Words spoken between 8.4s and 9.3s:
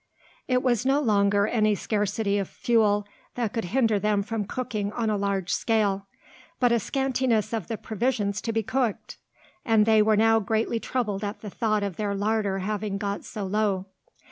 to be cooked;